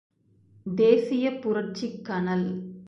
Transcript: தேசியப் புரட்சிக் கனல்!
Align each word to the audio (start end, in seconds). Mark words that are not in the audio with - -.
தேசியப் 0.65 1.39
புரட்சிக் 1.41 2.05
கனல்! 2.05 2.47